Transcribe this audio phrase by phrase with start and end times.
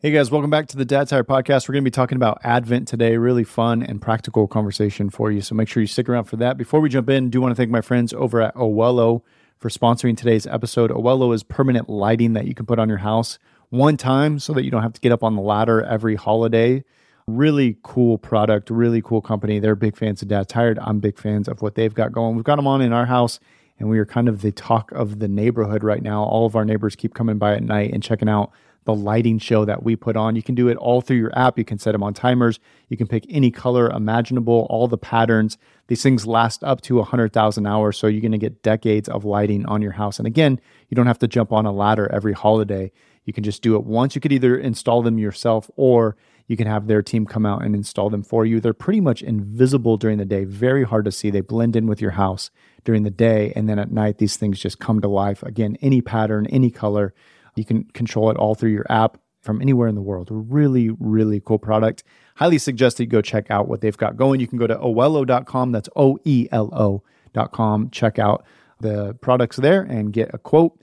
[0.00, 1.68] Hey guys, welcome back to the Dad Tired Podcast.
[1.68, 3.16] We're going to be talking about Advent today.
[3.16, 5.40] Really fun and practical conversation for you.
[5.40, 6.56] So make sure you stick around for that.
[6.56, 9.22] Before we jump in, do want to thank my friends over at Oelo
[9.56, 10.92] for sponsoring today's episode.
[10.92, 13.40] Oelo is permanent lighting that you can put on your house
[13.70, 16.84] one time so that you don't have to get up on the ladder every holiday.
[17.26, 19.58] Really cool product, really cool company.
[19.58, 20.78] They're big fans of Dad Tired.
[20.78, 22.36] I'm big fans of what they've got going.
[22.36, 23.40] We've got them on in our house
[23.80, 26.22] and we are kind of the talk of the neighborhood right now.
[26.22, 28.52] All of our neighbors keep coming by at night and checking out
[28.88, 30.34] the lighting show that we put on.
[30.34, 31.58] You can do it all through your app.
[31.58, 32.58] You can set them on timers.
[32.88, 35.58] You can pick any color imaginable, all the patterns.
[35.88, 37.98] These things last up to 100,000 hours.
[37.98, 40.18] So you're going to get decades of lighting on your house.
[40.18, 42.90] And again, you don't have to jump on a ladder every holiday.
[43.26, 44.14] You can just do it once.
[44.14, 47.74] You could either install them yourself or you can have their team come out and
[47.74, 48.58] install them for you.
[48.58, 51.28] They're pretty much invisible during the day, very hard to see.
[51.28, 52.50] They blend in with your house
[52.84, 53.52] during the day.
[53.54, 55.42] And then at night, these things just come to life.
[55.42, 57.12] Again, any pattern, any color.
[57.58, 60.28] You can control it all through your app from anywhere in the world.
[60.30, 62.02] Really, really cool product.
[62.36, 64.40] Highly suggest that you go check out what they've got going.
[64.40, 65.72] You can go to oelo.com.
[65.72, 67.90] That's O E L O.com.
[67.90, 68.44] Check out
[68.80, 70.80] the products there and get a quote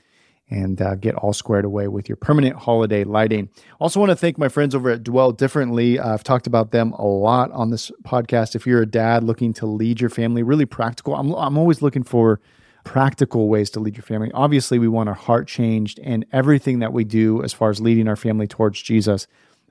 [0.49, 3.49] and uh, get all squared away with your permanent holiday lighting.
[3.79, 5.97] Also, want to thank my friends over at Dwell Differently.
[5.97, 8.55] Uh, I've talked about them a lot on this podcast.
[8.55, 12.03] If you're a dad looking to lead your family, really practical, I'm, I'm always looking
[12.03, 12.39] for
[12.85, 14.31] practical ways to lead your family.
[14.33, 18.07] Obviously, we want our heart changed and everything that we do as far as leading
[18.07, 19.27] our family towards Jesus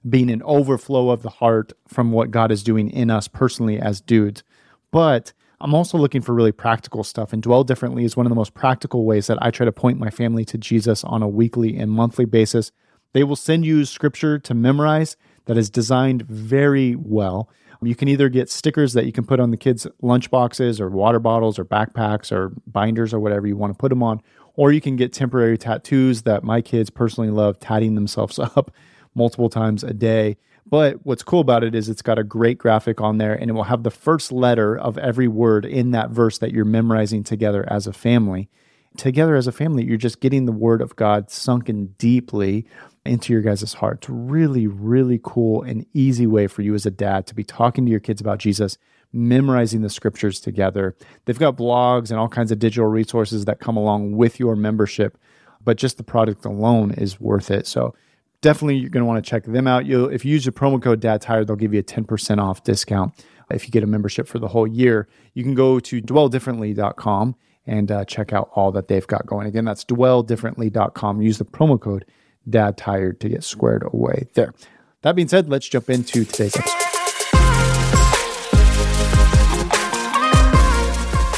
[0.09, 4.01] being an overflow of the heart from what God is doing in us personally as
[4.01, 4.43] dudes.
[4.91, 8.37] But I'm also looking for really practical stuff, and Dwell Differently is one of the
[8.37, 11.79] most practical ways that I try to point my family to Jesus on a weekly
[11.79, 12.71] and monthly basis.
[13.13, 17.49] They will send you scripture to memorize that is designed very well.
[17.87, 20.89] You can either get stickers that you can put on the kids' lunch boxes or
[20.91, 24.21] water bottles or backpacks or binders or whatever you want to put them on,
[24.55, 28.73] or you can get temporary tattoos that my kids personally love tatting themselves up
[29.15, 30.37] multiple times a day.
[30.67, 33.53] But what's cool about it is it's got a great graphic on there and it
[33.53, 37.65] will have the first letter of every word in that verse that you're memorizing together
[37.71, 38.49] as a family.
[38.97, 42.67] Together as a family, you're just getting the word of God sunken deeply
[43.05, 44.09] into your guys' hearts.
[44.09, 47.91] Really, really cool and easy way for you as a dad to be talking to
[47.91, 48.79] your kids about Jesus,
[49.13, 50.97] memorizing the scriptures together.
[51.25, 55.19] They've got blogs and all kinds of digital resources that come along with your membership,
[55.63, 57.67] but just the product alone is worth it.
[57.67, 57.95] So
[58.41, 59.87] definitely you're going to want to check them out.
[59.87, 62.65] You'll, if you use the promo code Dad Tired, they'll give you a 10% off
[62.65, 65.09] discount if you get a membership for the whole year.
[65.35, 67.37] You can go to dwelldifferently.com
[67.67, 69.47] and uh, check out all that they've got going.
[69.47, 71.23] Again, that's dwelldifferently.com.
[71.23, 72.05] Use the promo code
[72.49, 74.55] dad tired to get squared away there.
[75.03, 76.81] That being said, let's jump into today's episode.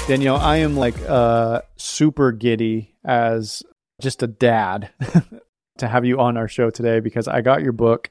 [0.09, 3.65] Danielle, I am like uh, super giddy as
[4.01, 4.91] just a dad
[5.79, 8.11] to have you on our show today because I got your book,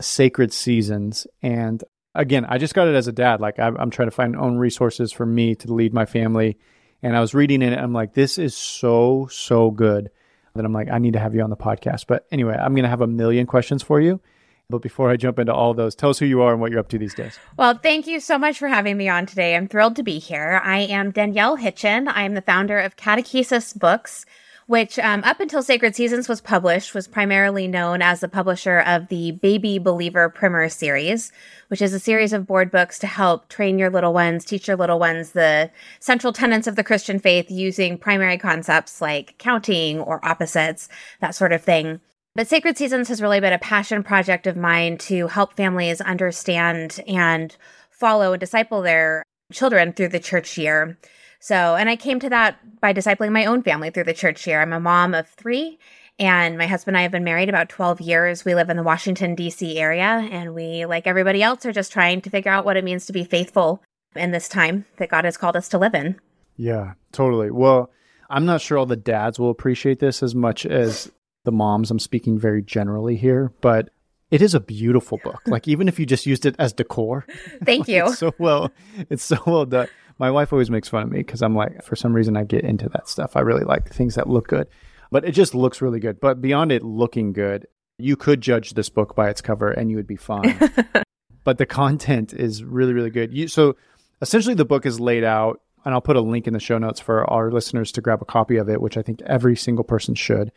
[0.00, 1.26] Sacred Seasons.
[1.42, 3.40] And again, I just got it as a dad.
[3.40, 6.56] Like, I'm, I'm trying to find own resources for me to lead my family.
[7.02, 10.10] And I was reading it, and I'm like, this is so, so good
[10.56, 12.06] that I'm like, I need to have you on the podcast.
[12.06, 14.20] But anyway, I'm going to have a million questions for you.
[14.68, 16.80] But before I jump into all those, tell us who you are and what you're
[16.80, 17.38] up to these days.
[17.56, 19.54] Well, thank you so much for having me on today.
[19.54, 20.60] I'm thrilled to be here.
[20.64, 22.08] I am Danielle Hitchen.
[22.08, 24.26] I am the founder of Catechesis Books,
[24.66, 29.08] which um, up until Sacred Seasons was published, was primarily known as the publisher of
[29.08, 31.30] the Baby Believer Primer series,
[31.68, 34.76] which is a series of board books to help train your little ones, teach your
[34.76, 40.24] little ones the central tenets of the Christian faith using primary concepts like counting or
[40.24, 40.88] opposites,
[41.20, 42.00] that sort of thing.
[42.34, 47.00] But Sacred Seasons has really been a passion project of mine to help families understand
[47.06, 47.56] and
[47.90, 49.22] follow and disciple their
[49.52, 50.98] children through the church year.
[51.46, 54.60] So, and I came to that by discipling my own family through the church here.
[54.60, 55.78] I'm a mom of three,
[56.18, 58.44] and my husband and I have been married about 12 years.
[58.44, 59.78] We live in the Washington, D.C.
[59.78, 63.06] area, and we, like everybody else, are just trying to figure out what it means
[63.06, 63.80] to be faithful
[64.16, 66.18] in this time that God has called us to live in.
[66.56, 67.52] Yeah, totally.
[67.52, 67.92] Well,
[68.28, 71.12] I'm not sure all the dads will appreciate this as much as
[71.44, 71.92] the moms.
[71.92, 73.90] I'm speaking very generally here, but
[74.30, 75.42] it is a beautiful book.
[75.46, 77.26] Like even if you just used it as decor.
[77.64, 78.12] Thank you.
[78.14, 78.70] so well,
[79.10, 81.96] it's so well done my wife always makes fun of me because I'm like, for
[81.96, 83.36] some reason, I get into that stuff.
[83.36, 84.66] I really like things that look good,
[85.10, 86.20] but it just looks really good.
[86.20, 87.66] But beyond it looking good,
[87.98, 90.58] you could judge this book by its cover and you would be fine.
[91.44, 93.32] but the content is really, really good.
[93.32, 93.76] You, so
[94.22, 97.00] essentially, the book is laid out, and I'll put a link in the show notes
[97.00, 100.14] for our listeners to grab a copy of it, which I think every single person
[100.14, 100.50] should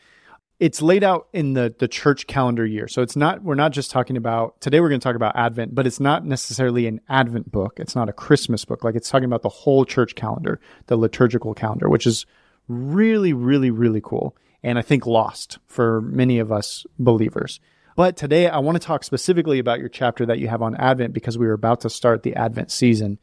[0.59, 2.87] it's laid out in the the church calendar year.
[2.87, 5.73] So it's not we're not just talking about today we're going to talk about Advent,
[5.73, 7.79] but it's not necessarily an Advent book.
[7.79, 8.83] It's not a Christmas book.
[8.83, 12.25] Like it's talking about the whole church calendar, the liturgical calendar, which is
[12.67, 17.59] really really really cool and I think lost for many of us believers.
[17.95, 21.13] But today I want to talk specifically about your chapter that you have on Advent
[21.13, 23.17] because we are about to start the Advent season.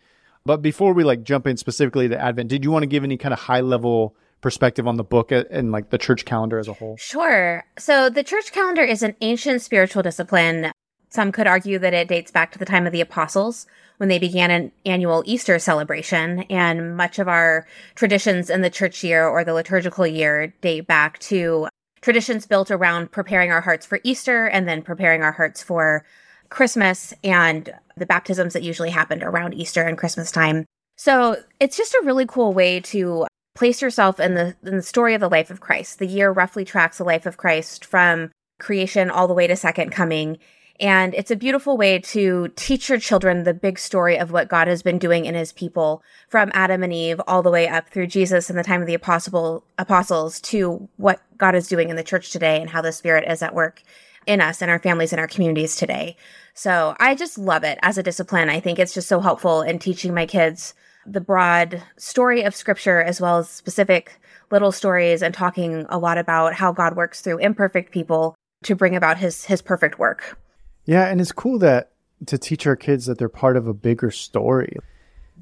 [0.44, 3.17] But before we like jump in specifically to Advent, did you want to give any
[3.17, 4.17] kind of high level
[4.47, 6.97] perspective on the book and like the church calendar as a whole?
[6.99, 7.65] Sure.
[7.77, 10.71] So the church calendar is an ancient spiritual discipline.
[11.09, 13.67] Some could argue that it dates back to the time of the apostles
[13.97, 16.43] when they began an annual Easter celebration.
[16.43, 17.67] And much of our
[17.97, 21.67] traditions in the church year or the liturgical year date back to
[22.01, 26.07] traditions built around preparing our hearts for Easter and then preparing our hearts for
[26.51, 30.67] Christmas and the baptisms that usually happened around Easter and Christmas time.
[30.95, 35.14] So it's just a really cool way to place yourself in the in the story
[35.14, 35.99] of the life of Christ.
[35.99, 39.91] The year roughly tracks the life of Christ from creation all the way to second
[39.91, 40.38] coming.
[40.79, 44.69] And it's a beautiful way to teach your children the big story of what God
[44.69, 48.08] has been doing in his people from Adam and Eve all the way up through
[48.08, 52.05] Jesus and the time of the apostle, apostles to what God is doing in the
[52.05, 53.82] church today and how the spirit is at work
[54.26, 56.17] in us and our families and our communities today.
[56.52, 58.50] So I just love it as a discipline.
[58.50, 60.75] I think it's just so helpful in teaching my kids
[61.06, 64.20] the broad story of scripture as well as specific
[64.50, 68.97] little stories and talking a lot about how God works through imperfect people to bring
[68.97, 70.38] about his his perfect work.
[70.85, 71.93] Yeah, and it's cool that
[72.26, 74.76] to teach our kids that they're part of a bigger story.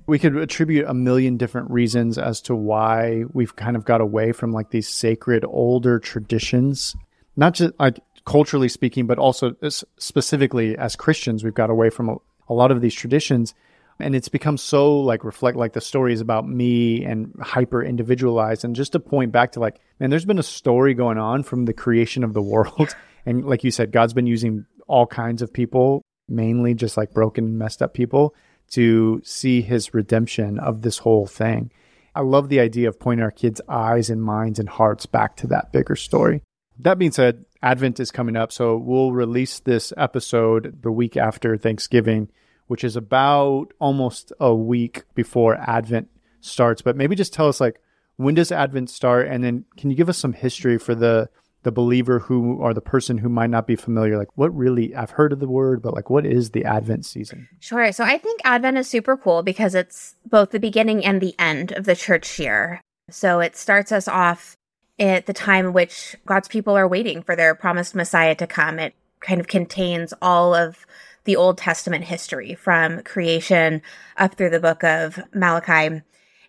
[0.07, 4.33] We could attribute a million different reasons as to why we've kind of got away
[4.33, 6.97] from like these sacred older traditions.
[7.37, 12.09] Not just like culturally speaking, but also uh, specifically as Christians, we've got away from
[12.09, 12.17] a,
[12.49, 13.55] a lot of these traditions
[13.99, 18.65] and it's become so like reflect like the stories about me and hyper individualized.
[18.65, 21.65] And just to point back to like man there's been a story going on from
[21.65, 22.95] the creation of the world.
[23.27, 27.59] And like you said god's been using all kinds of people mainly just like broken
[27.59, 28.35] messed up people
[28.71, 31.71] to see his redemption of this whole thing.
[32.15, 35.47] I love the idea of pointing our kids eyes and minds and hearts back to
[35.49, 36.43] that bigger story.
[36.79, 41.57] That being said Advent is coming up, so we'll release this episode the week after
[41.57, 42.29] Thanksgiving,
[42.67, 46.09] which is about almost a week before Advent
[46.41, 46.83] starts.
[46.83, 47.81] But maybe just tell us like
[48.17, 51.29] when does Advent start, and then can you give us some history for the
[51.65, 55.13] the believer who or the person who might not be familiar like what really I've
[55.13, 57.49] heard of the word but like what is the advent season?
[57.59, 57.91] Sure.
[57.91, 61.73] So I think advent is super cool because it's both the beginning and the end
[61.73, 62.83] of the church year.
[63.11, 64.57] So it starts us off
[64.99, 68.79] at the time which God's people are waiting for their promised Messiah to come.
[68.79, 70.87] It kind of contains all of
[71.25, 73.83] the Old Testament history from creation
[74.17, 76.03] up through the book of Malachi.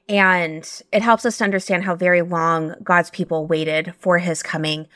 [0.08, 4.88] And it helps us to understand how very long God's people waited for his coming.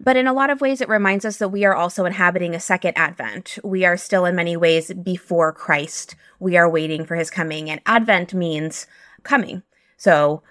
[0.00, 2.60] But in a lot of ways, it reminds us that we are also inhabiting a
[2.60, 3.58] second advent.
[3.64, 6.16] We are still, in many ways, before Christ.
[6.38, 8.86] We are waiting for his coming, and advent means
[9.22, 9.62] coming.
[9.96, 10.42] So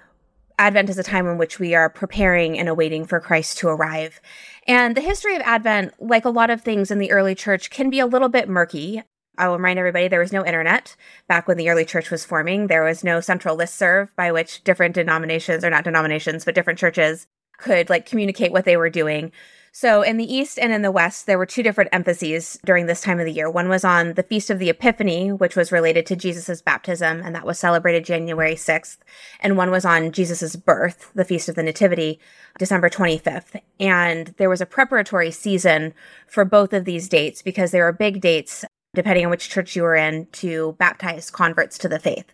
[0.57, 4.21] Advent is a time in which we are preparing and awaiting for Christ to arrive.
[4.67, 7.89] And the history of Advent, like a lot of things in the early church, can
[7.89, 9.03] be a little bit murky.
[9.37, 10.95] I will remind everybody there was no internet
[11.27, 12.67] back when the early church was forming.
[12.67, 16.79] There was no central list serve by which different denominations, or not denominations, but different
[16.79, 19.31] churches could like communicate what they were doing.
[19.77, 23.01] So in the East and in the West, there were two different emphases during this
[23.01, 23.49] time of the year.
[23.49, 27.35] One was on the Feast of the Epiphany, which was related to Jesus' baptism, and
[27.35, 28.99] that was celebrated January 6th.
[29.41, 32.21] And one was on Jesus' birth, the Feast of the Nativity,
[32.57, 33.59] December 25th.
[33.77, 35.93] And there was a preparatory season
[36.25, 38.63] for both of these dates because they were big dates,
[38.93, 42.31] depending on which church you were in, to baptize converts to the faith.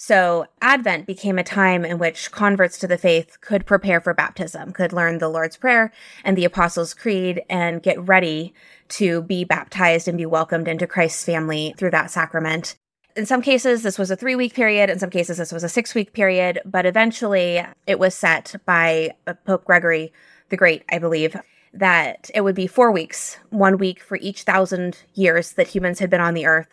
[0.00, 4.72] So Advent became a time in which converts to the faith could prepare for baptism,
[4.72, 5.90] could learn the Lord's Prayer
[6.22, 8.54] and the Apostles' Creed and get ready
[8.90, 12.76] to be baptized and be welcomed into Christ's family through that sacrament.
[13.16, 14.88] In some cases, this was a three week period.
[14.88, 19.10] In some cases, this was a six week period, but eventually it was set by
[19.26, 20.12] uh, Pope Gregory
[20.50, 21.36] the Great, I believe,
[21.74, 26.08] that it would be four weeks, one week for each thousand years that humans had
[26.08, 26.68] been on the earth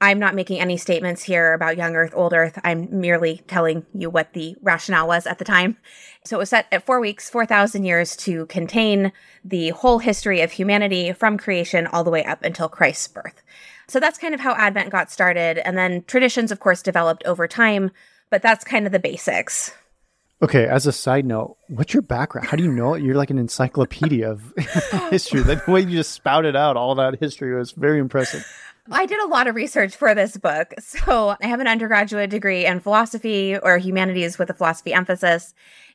[0.00, 2.58] I'm not making any statements here about young Earth, old Earth.
[2.62, 5.78] I'm merely telling you what the rationale was at the time.
[6.24, 9.12] So it was set at four weeks, 4,000 years to contain
[9.42, 13.42] the whole history of humanity from creation all the way up until Christ's birth.
[13.88, 15.58] So that's kind of how Advent got started.
[15.66, 17.90] And then traditions, of course, developed over time,
[18.28, 19.72] but that's kind of the basics.
[20.42, 22.48] Okay, as a side note, what's your background?
[22.48, 23.02] How do you know it?
[23.02, 24.52] You're like an encyclopedia of
[25.10, 25.40] history.
[25.40, 28.44] The way you just spouted out all that history was very impressive.
[28.90, 30.74] I did a lot of research for this book.
[31.06, 35.54] So I have an undergraduate degree in philosophy or humanities with a philosophy emphasis.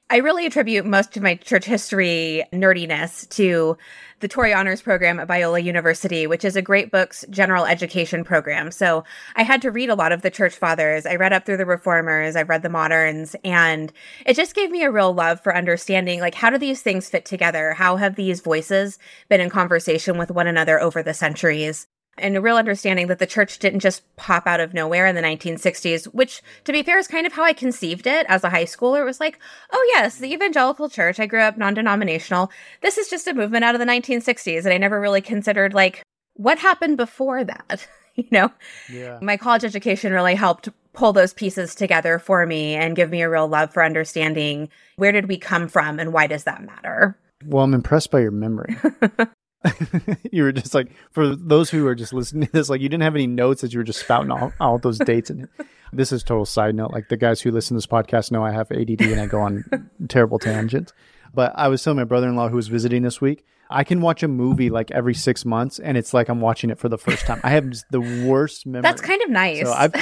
[0.09, 3.77] I really attribute most of my church history nerdiness to
[4.19, 8.71] the Torrey Honors Program at Biola University, which is a great books general education program.
[8.71, 9.05] So
[9.35, 11.05] I had to read a lot of the church fathers.
[11.05, 13.93] I read up through the reformers, I've read the moderns, and
[14.25, 17.25] it just gave me a real love for understanding like how do these things fit
[17.25, 17.73] together?
[17.73, 21.87] How have these voices been in conversation with one another over the centuries?
[22.17, 25.21] And a real understanding that the church didn't just pop out of nowhere in the
[25.21, 28.65] 1960s, which, to be fair, is kind of how I conceived it as a high
[28.65, 29.01] schooler.
[29.01, 29.39] It was like,
[29.71, 31.19] oh, yes, the evangelical church.
[31.19, 32.51] I grew up non denominational.
[32.81, 34.65] This is just a movement out of the 1960s.
[34.65, 36.03] And I never really considered, like,
[36.35, 37.87] what happened before that?
[38.15, 38.51] you know?
[38.91, 39.19] Yeah.
[39.21, 43.29] My college education really helped pull those pieces together for me and give me a
[43.29, 47.17] real love for understanding where did we come from and why does that matter?
[47.45, 48.75] Well, I'm impressed by your memory.
[50.31, 53.03] you were just like for those who are just listening to this like you didn't
[53.03, 55.47] have any notes that you were just spouting all, all those dates and
[55.93, 56.91] this is total side note.
[56.91, 59.41] Like the guys who listen to this podcast know i have add and i go
[59.41, 60.93] on terrible tangents.
[61.33, 64.27] But i was telling my brother-in-law who was visiting this week i can watch a
[64.27, 67.39] movie like every six months and it's like i'm watching it for the first time.
[67.43, 68.81] I have the worst memory.
[68.81, 69.65] That's kind of nice.
[69.65, 69.93] So i've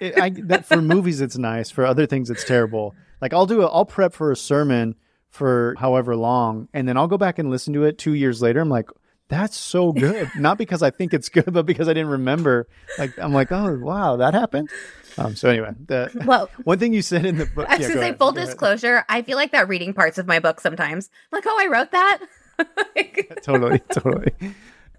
[0.00, 1.70] it, I, that for movies it's nice.
[1.70, 2.94] For other things it's terrible.
[3.20, 4.94] Like i'll do a, i'll prep for a sermon
[5.34, 8.60] for however long and then I'll go back and listen to it 2 years later
[8.60, 8.88] I'm like
[9.28, 13.18] that's so good not because I think it's good but because I didn't remember like
[13.18, 14.70] I'm like oh wow that happened
[15.16, 17.66] um, so anyway, the, well, one thing you said in the book.
[17.68, 19.04] I was yeah, say, full disclosure.
[19.08, 21.08] I feel like that reading parts of my book sometimes.
[21.32, 22.18] I'm like, oh, I wrote that.
[23.42, 24.32] totally, totally.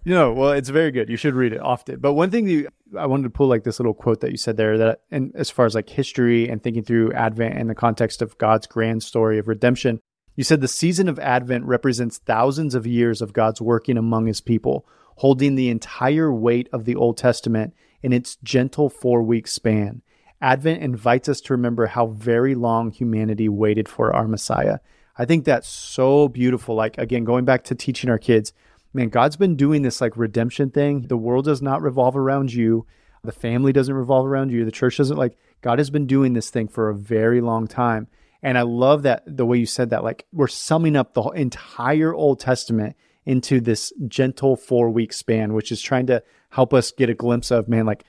[0.04, 1.10] You know, well, it's very good.
[1.10, 2.00] You should read it often.
[2.00, 4.58] But one thing you, I wanted to pull like this little quote that you said
[4.58, 8.22] there that, and as far as like history and thinking through Advent and the context
[8.22, 10.00] of God's grand story of redemption,
[10.36, 14.42] you said the season of Advent represents thousands of years of God's working among his
[14.42, 14.86] people,
[15.18, 17.74] holding the entire weight of the Old Testament
[18.04, 20.02] in its gentle four week span.
[20.42, 24.80] Advent invites us to remember how very long humanity waited for our Messiah.
[25.18, 26.76] I think that's so beautiful.
[26.76, 28.52] Like, again, going back to teaching our kids,
[28.94, 31.04] man, God's been doing this like redemption thing.
[31.04, 32.86] The world does not revolve around you,
[33.24, 36.50] the family doesn't revolve around you, the church doesn't like, God has been doing this
[36.50, 38.08] thing for a very long time.
[38.44, 42.14] And I love that the way you said that, like we're summing up the entire
[42.14, 47.10] Old Testament into this gentle four week span, which is trying to help us get
[47.10, 48.04] a glimpse of, man, like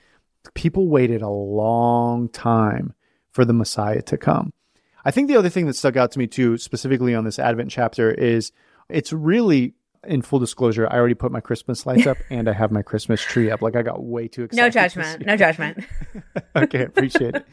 [0.53, 2.93] people waited a long time
[3.31, 4.53] for the Messiah to come.
[5.03, 7.71] I think the other thing that stuck out to me too, specifically on this Advent
[7.71, 8.51] chapter, is
[8.89, 9.73] it's really
[10.05, 13.21] in full disclosure, I already put my Christmas lights up and I have my Christmas
[13.21, 13.61] tree up.
[13.61, 14.61] Like I got way too excited.
[14.61, 15.25] No judgment.
[15.25, 15.83] No judgment.
[16.55, 17.47] okay, appreciate it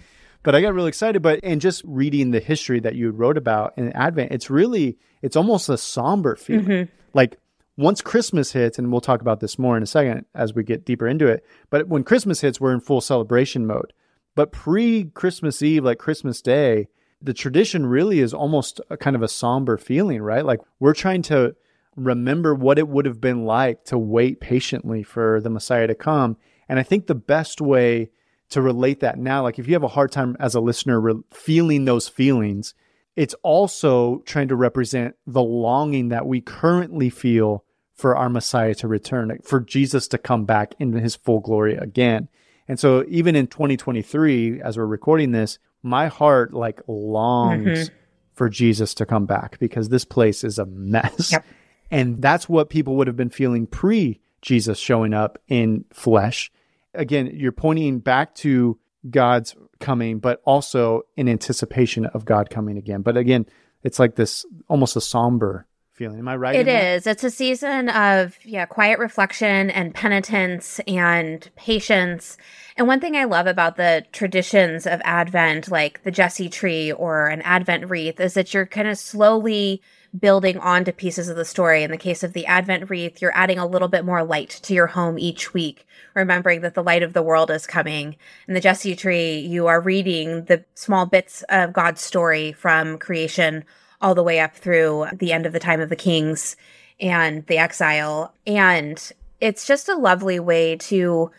[0.44, 1.20] but I got really excited.
[1.22, 5.36] But and just reading the history that you wrote about in Advent, it's really it's
[5.36, 6.66] almost a somber feeling.
[6.66, 6.92] Mm-hmm.
[7.12, 7.38] Like
[7.76, 10.84] once Christmas hits, and we'll talk about this more in a second as we get
[10.84, 11.44] deeper into it.
[11.70, 13.92] But when Christmas hits, we're in full celebration mode.
[14.36, 16.88] But pre Christmas Eve, like Christmas Day,
[17.20, 20.44] the tradition really is almost a kind of a somber feeling, right?
[20.44, 21.56] Like we're trying to
[21.96, 26.36] remember what it would have been like to wait patiently for the Messiah to come.
[26.68, 28.10] And I think the best way
[28.54, 29.42] to relate that now.
[29.42, 32.72] Like if you have a hard time as a listener re- feeling those feelings,
[33.16, 38.88] it's also trying to represent the longing that we currently feel for our Messiah to
[38.88, 42.28] return, for Jesus to come back in his full glory again.
[42.66, 47.94] And so even in 2023, as we're recording this, my heart like longs mm-hmm.
[48.32, 51.32] for Jesus to come back because this place is a mess.
[51.32, 51.44] Yep.
[51.90, 56.50] And that's what people would have been feeling pre Jesus showing up in flesh
[56.94, 58.78] again, you're pointing back to
[59.10, 63.02] God's coming, but also in anticipation of God coming again.
[63.02, 63.46] But again,
[63.82, 66.18] it's like this almost a somber feeling.
[66.18, 66.56] Am I right?
[66.56, 67.06] It is.
[67.06, 72.36] It's a season of yeah, quiet reflection and penitence and patience.
[72.76, 77.28] And one thing I love about the traditions of Advent, like the Jesse tree or
[77.28, 79.80] an Advent wreath, is that you're kind of slowly
[80.18, 81.82] building onto pieces of the story.
[81.82, 84.74] In the case of the Advent wreath, you're adding a little bit more light to
[84.74, 88.16] your home each week, remembering that the light of the world is coming.
[88.46, 93.64] In the Jesse tree, you are reading the small bits of God's story from creation
[94.00, 96.56] all the way up through the end of the time of the kings
[97.00, 98.34] and the exile.
[98.46, 101.30] And it's just a lovely way to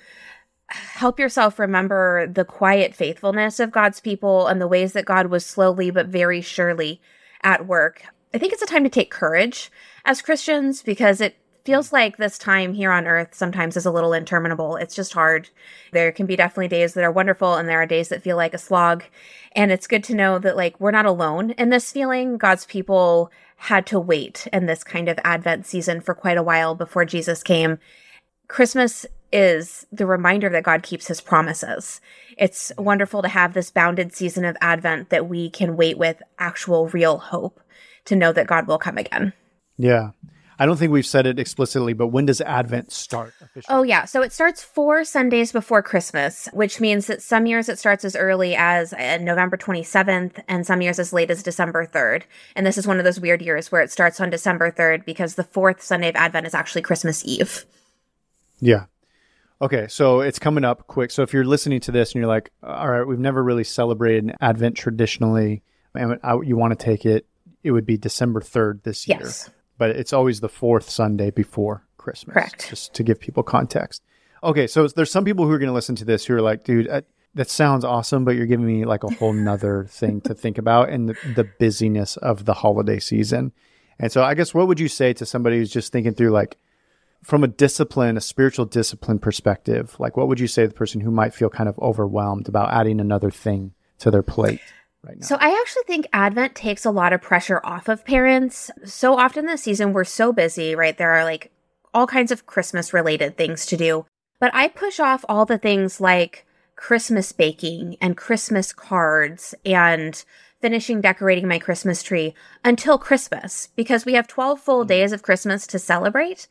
[0.67, 5.45] help yourself remember the quiet faithfulness of God's people and the ways that God was
[5.45, 6.99] slowly but very surely
[7.43, 8.03] at work
[8.35, 9.71] I think it's a time to take courage
[10.03, 11.93] as Christians because it feels mm.
[11.93, 14.75] like this time here on earth sometimes is a little interminable.
[14.75, 15.49] It's just hard.
[15.93, 18.53] There can be definitely days that are wonderful and there are days that feel like
[18.53, 19.05] a slog.
[19.53, 22.37] And it's good to know that like we're not alone in this feeling.
[22.37, 26.75] God's people had to wait in this kind of Advent season for quite a while
[26.75, 27.79] before Jesus came.
[28.49, 32.01] Christmas is the reminder that God keeps his promises.
[32.37, 36.89] It's wonderful to have this bounded season of Advent that we can wait with actual
[36.89, 37.61] real hope
[38.05, 39.33] to know that God will come again.
[39.77, 40.11] Yeah.
[40.57, 43.65] I don't think we've said it explicitly, but when does Advent start officially?
[43.67, 44.05] Oh, yeah.
[44.05, 48.15] So it starts four Sundays before Christmas, which means that some years it starts as
[48.15, 52.23] early as uh, November 27th and some years as late as December 3rd.
[52.55, 55.35] And this is one of those weird years where it starts on December 3rd because
[55.35, 57.65] the fourth Sunday of Advent is actually Christmas Eve.
[58.61, 58.85] Yeah.
[59.61, 61.11] Okay, so it's coming up quick.
[61.11, 64.25] So if you're listening to this and you're like, all right, we've never really celebrated
[64.25, 67.25] an Advent traditionally, and you want to take it,
[67.65, 69.19] it would be December 3rd this year.
[69.21, 72.33] Yes but it's always the fourth Sunday before Christmas.
[72.33, 72.69] Correct.
[72.69, 74.03] Just to give people context.
[74.43, 76.63] Okay, so there's some people who are going to listen to this who are like,
[76.63, 77.01] dude, uh,
[77.33, 80.89] that sounds awesome, but you're giving me like a whole nother thing to think about
[80.89, 83.51] and the, the busyness of the holiday season.
[83.99, 86.57] And so I guess what would you say to somebody who's just thinking through like
[87.23, 91.01] from a discipline, a spiritual discipline perspective, like what would you say to the person
[91.01, 94.59] who might feel kind of overwhelmed about adding another thing to their plate?
[95.05, 95.25] Right now.
[95.25, 98.71] So I actually think Advent takes a lot of pressure off of parents.
[98.83, 100.97] So often this season we're so busy, right?
[100.97, 101.51] There are like
[101.93, 104.05] all kinds of Christmas related things to do.
[104.39, 106.45] But I push off all the things like
[106.75, 110.23] Christmas baking and Christmas cards and
[110.61, 112.33] finishing decorating my Christmas tree
[112.63, 114.87] until Christmas because we have 12 full mm.
[114.87, 116.47] days of Christmas to celebrate.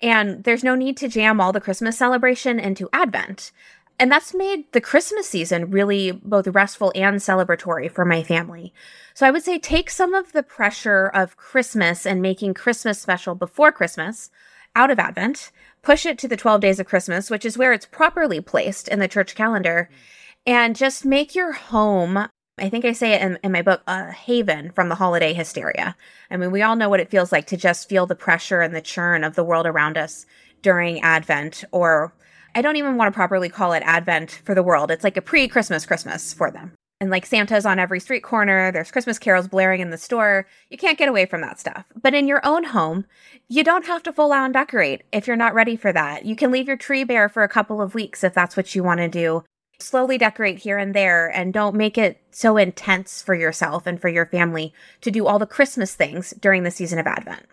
[0.00, 3.52] And there's no need to jam all the Christmas celebration into Advent.
[3.98, 8.72] And that's made the Christmas season really both restful and celebratory for my family.
[9.12, 13.34] So I would say take some of the pressure of Christmas and making Christmas special
[13.34, 14.30] before Christmas
[14.76, 15.50] out of Advent,
[15.82, 19.00] push it to the 12 days of Christmas, which is where it's properly placed in
[19.00, 19.90] the church calendar,
[20.46, 22.28] and just make your home.
[22.58, 25.96] I think I say it in, in my book, a haven from the holiday hysteria.
[26.30, 28.74] I mean, we all know what it feels like to just feel the pressure and
[28.74, 30.26] the churn of the world around us
[30.62, 32.12] during Advent or
[32.58, 34.90] I don't even want to properly call it Advent for the world.
[34.90, 36.72] It's like a pre Christmas Christmas for them.
[37.00, 40.44] And like Santa's on every street corner, there's Christmas carols blaring in the store.
[40.68, 41.84] You can't get away from that stuff.
[42.02, 43.04] But in your own home,
[43.46, 46.24] you don't have to full on decorate if you're not ready for that.
[46.24, 48.82] You can leave your tree bare for a couple of weeks if that's what you
[48.82, 49.44] want to do.
[49.78, 54.08] Slowly decorate here and there and don't make it so intense for yourself and for
[54.08, 57.46] your family to do all the Christmas things during the season of Advent.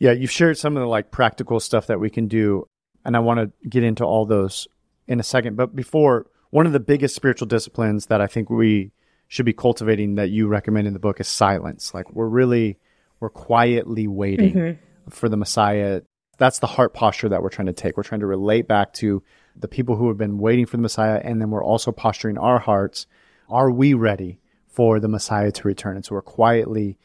[0.00, 2.66] Yeah, you've shared some of the like practical stuff that we can do
[3.04, 4.68] and I want to get into all those
[5.06, 5.56] in a second.
[5.56, 8.92] But before, one of the biggest spiritual disciplines that I think we
[9.28, 11.94] should be cultivating that you recommend in the book is silence.
[11.94, 12.78] Like we're really
[13.20, 15.10] we're quietly waiting mm-hmm.
[15.10, 16.02] for the Messiah.
[16.38, 17.96] That's the heart posture that we're trying to take.
[17.96, 19.22] We're trying to relate back to
[19.54, 22.58] the people who have been waiting for the Messiah, and then we're also posturing our
[22.58, 23.06] hearts.
[23.48, 25.96] Are we ready for the Messiah to return?
[25.96, 26.98] And so we're quietly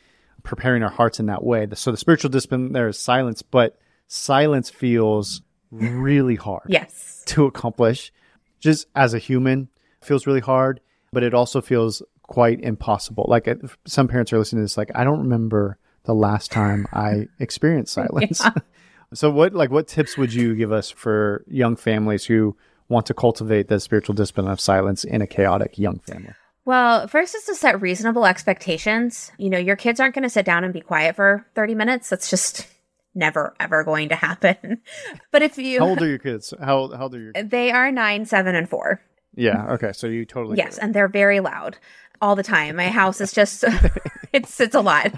[0.44, 1.68] preparing our hearts in that way.
[1.74, 3.78] So the spiritual discipline there is silence, but
[4.08, 5.42] silence feels
[5.80, 6.66] really hard.
[6.68, 7.24] Yes.
[7.28, 8.12] To accomplish.
[8.60, 9.70] Just as a human,
[10.02, 10.80] feels really hard,
[11.12, 13.26] but it also feels quite impossible.
[13.28, 13.48] Like
[13.86, 17.94] some parents are listening to this, like, I don't remember the last time I experienced
[17.94, 18.42] silence.
[18.44, 18.52] Yeah.
[19.14, 22.56] so what like what tips would you give us for young families who
[22.88, 26.34] want to cultivate the spiritual discipline of silence in a chaotic young family?
[26.66, 29.32] Well, first is to set reasonable expectations.
[29.38, 32.10] You know, your kids aren't going to sit down and be quiet for 30 minutes.
[32.10, 32.68] That's just
[33.16, 34.82] never ever going to happen.
[35.32, 36.54] but if you How old are your kids?
[36.60, 37.50] How how old are your kids?
[37.50, 39.02] They are 9, 7 and 4.
[39.36, 39.92] Yeah, okay.
[39.94, 41.78] So you totally Yes, and they're very loud
[42.22, 42.76] all the time.
[42.76, 43.64] My house is just
[44.34, 45.14] it's it's a lot.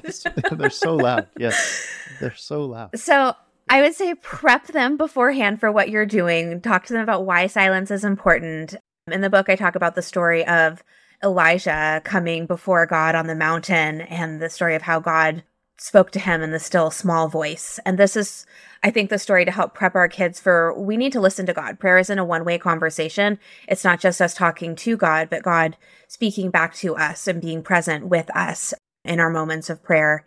[0.51, 1.27] they're so loud.
[1.37, 1.87] Yes.
[2.19, 2.97] They're so loud.
[2.97, 3.33] So
[3.69, 6.61] I would say prep them beforehand for what you're doing.
[6.61, 8.75] Talk to them about why silence is important.
[9.11, 10.83] In the book I talk about the story of
[11.23, 15.43] Elijah coming before God on the mountain and the story of how God
[15.79, 17.79] spoke to him in the still small voice.
[17.85, 18.45] And this is,
[18.83, 21.53] I think, the story to help prep our kids for we need to listen to
[21.53, 21.79] God.
[21.79, 23.39] Prayer isn't a one way conversation.
[23.67, 27.61] It's not just us talking to God, but God speaking back to us and being
[27.61, 30.25] present with us in our moments of prayer.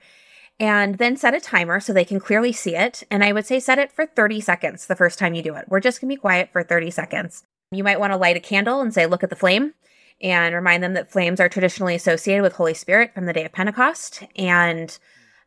[0.59, 3.03] And then set a timer so they can clearly see it.
[3.11, 5.65] And I would say set it for 30 seconds the first time you do it.
[5.69, 7.45] We're just going to be quiet for 30 seconds.
[7.73, 9.75] You might want to light a candle and say, look at the flame
[10.21, 13.53] and remind them that flames are traditionally associated with Holy Spirit from the day of
[13.53, 14.23] Pentecost.
[14.37, 14.99] And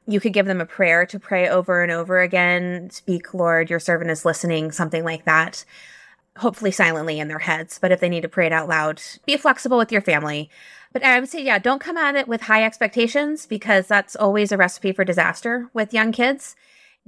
[0.07, 2.89] you could give them a prayer to pray over and over again.
[2.89, 5.63] Speak, Lord, your servant is listening, something like that.
[6.37, 7.79] Hopefully silently in their heads.
[7.79, 10.49] But if they need to pray it out loud, be flexible with your family.
[10.91, 14.51] But I would say, yeah, don't come at it with high expectations because that's always
[14.51, 16.55] a recipe for disaster with young kids.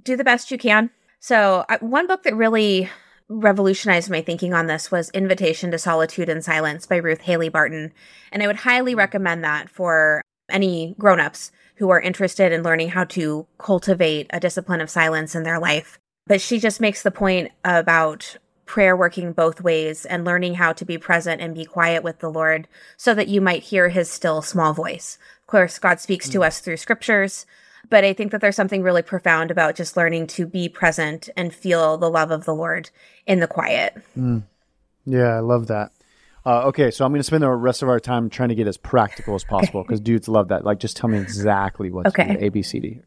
[0.03, 0.89] Do the best you can.
[1.19, 2.89] So, uh, one book that really
[3.27, 7.93] revolutionized my thinking on this was Invitation to Solitude and Silence by Ruth Haley Barton.
[8.31, 13.03] And I would highly recommend that for any grown-ups who are interested in learning how
[13.03, 15.99] to cultivate a discipline of silence in their life.
[16.27, 20.85] But she just makes the point about prayer working both ways and learning how to
[20.85, 24.41] be present and be quiet with the Lord so that you might hear his still
[24.41, 25.17] small voice.
[25.41, 26.33] Of course, God speaks mm.
[26.33, 27.45] to us through scriptures,
[27.89, 31.53] but I think that there's something really profound about just learning to be present and
[31.53, 32.89] feel the love of the Lord
[33.27, 33.95] in the quiet.
[34.17, 34.43] Mm.
[35.05, 35.91] Yeah, I love that.
[36.45, 38.67] Uh, okay, so I'm going to spend the rest of our time trying to get
[38.67, 40.63] as practical as possible because dudes love that.
[40.63, 42.37] Like, just tell me exactly what's okay.
[42.39, 42.99] A, B, C, D.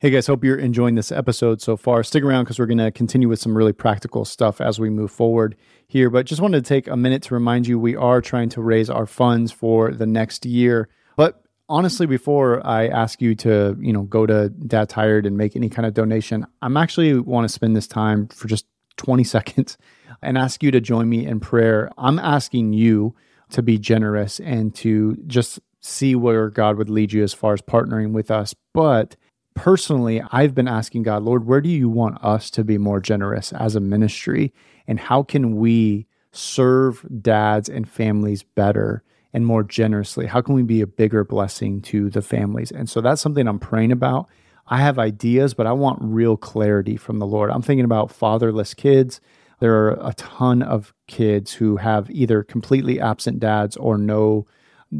[0.00, 2.02] Hey guys, hope you're enjoying this episode so far.
[2.02, 5.10] Stick around because we're going to continue with some really practical stuff as we move
[5.10, 6.10] forward here.
[6.10, 8.90] But just wanted to take a minute to remind you we are trying to raise
[8.90, 10.90] our funds for the next year.
[11.16, 15.56] But honestly, before I ask you to, you know, go to Dad Tired and make
[15.56, 18.66] any kind of donation, I'm actually want to spend this time for just
[18.98, 19.78] 20 seconds
[20.22, 21.90] and ask you to join me in prayer.
[21.98, 23.14] I'm asking you
[23.50, 27.60] to be generous and to just see where God would lead you as far as
[27.60, 28.54] partnering with us.
[28.72, 29.16] But
[29.54, 33.52] personally, I've been asking God, Lord, where do you want us to be more generous
[33.52, 34.52] as a ministry?
[34.86, 40.26] And how can we serve dads and families better and more generously?
[40.26, 42.70] How can we be a bigger blessing to the families?
[42.70, 44.28] And so that's something I'm praying about.
[44.66, 47.50] I have ideas, but I want real clarity from the Lord.
[47.50, 49.20] I'm thinking about fatherless kids.
[49.60, 54.46] There are a ton of kids who have either completely absent dads or no,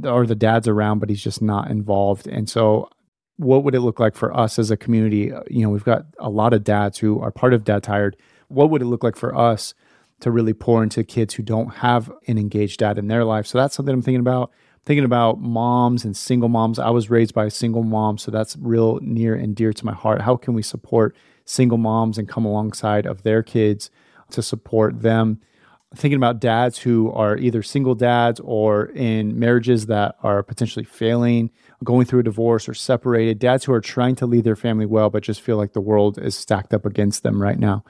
[0.04, 2.26] or the dad's around, but he's just not involved.
[2.26, 2.88] And so,
[3.36, 5.32] what would it look like for us as a community?
[5.32, 8.16] Uh, you know, we've got a lot of dads who are part of Dad Tired.
[8.48, 9.74] What would it look like for us
[10.20, 13.46] to really pour into kids who don't have an engaged dad in their life?
[13.46, 14.52] So, that's something I'm thinking about
[14.84, 16.78] thinking about moms and single moms.
[16.78, 19.94] I was raised by a single mom, so that's real near and dear to my
[19.94, 20.20] heart.
[20.20, 23.90] How can we support single moms and come alongside of their kids
[24.34, 25.40] to support them.
[25.94, 31.50] Thinking about dads who are either single dads or in marriages that are potentially failing,
[31.84, 35.08] going through a divorce or separated, dads who are trying to lead their family well,
[35.08, 37.84] but just feel like the world is stacked up against them right now.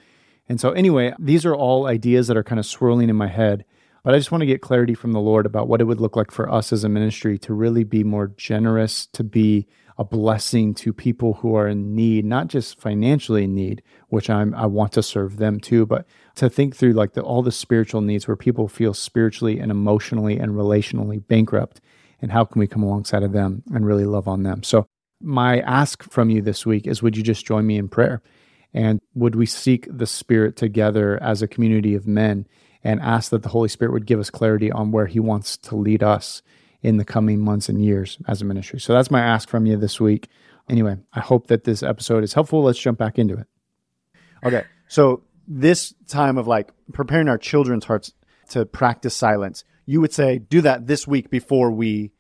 [0.49, 3.65] And so, anyway, these are all ideas that are kind of swirling in my head.
[4.03, 6.15] But I just want to get clarity from the Lord about what it would look
[6.15, 10.75] like for us as a ministry to really be more generous, to be a blessing
[10.75, 14.93] to people who are in need, not just financially in need, which I'm I want
[14.93, 18.37] to serve them too, but to think through like the, all the spiritual needs where
[18.37, 21.81] people feel spiritually and emotionally and relationally bankrupt,
[22.21, 24.63] and how can we come alongside of them and really love on them?
[24.63, 24.87] So
[25.21, 28.21] my ask from you this week is, would you just join me in prayer,
[28.73, 32.47] and would we seek the Spirit together as a community of men?
[32.87, 35.75] And ask that the Holy Spirit would give us clarity on where He wants to
[35.75, 36.43] lead us
[36.85, 38.79] in the coming months and years as a ministry.
[38.79, 40.29] So that's my ask from you this week.
[40.69, 42.63] Anyway, I hope that this episode is helpful.
[42.63, 43.47] Let's jump back into it.
[44.45, 44.65] Okay.
[44.87, 48.13] So this time of like preparing our children's hearts
[48.51, 52.13] to practice silence, you would say do that this week before we